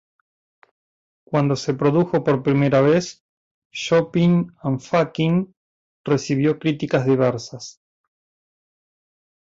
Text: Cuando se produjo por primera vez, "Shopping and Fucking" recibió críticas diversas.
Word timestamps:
Cuando 1.27 1.55
se 1.55 1.75
produjo 1.75 2.23
por 2.23 2.41
primera 2.41 2.81
vez, 2.81 3.23
"Shopping 3.71 4.47
and 4.63 4.79
Fucking" 4.79 5.53
recibió 6.03 6.57
críticas 6.57 7.05
diversas. 7.05 7.79